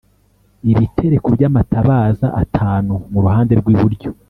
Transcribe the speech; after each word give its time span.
Ibitereko 0.71 1.27
by’amatabaza 1.35 2.27
atanu 2.41 2.93
mu 3.11 3.19
ruhande 3.23 3.53
rw’iburyo 3.61 4.09